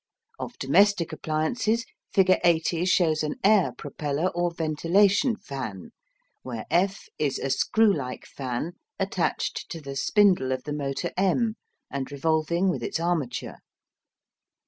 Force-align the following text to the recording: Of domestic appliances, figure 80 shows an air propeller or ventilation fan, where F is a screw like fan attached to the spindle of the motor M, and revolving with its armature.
Of 0.39 0.57
domestic 0.57 1.13
appliances, 1.13 1.85
figure 2.11 2.39
80 2.43 2.85
shows 2.85 3.21
an 3.21 3.35
air 3.43 3.71
propeller 3.71 4.29
or 4.29 4.49
ventilation 4.49 5.35
fan, 5.35 5.91
where 6.41 6.65
F 6.71 7.07
is 7.19 7.37
a 7.37 7.51
screw 7.51 7.93
like 7.93 8.25
fan 8.25 8.73
attached 8.97 9.69
to 9.69 9.79
the 9.79 9.95
spindle 9.95 10.51
of 10.51 10.63
the 10.63 10.73
motor 10.73 11.11
M, 11.15 11.53
and 11.91 12.11
revolving 12.11 12.67
with 12.67 12.81
its 12.81 12.99
armature. 12.99 13.59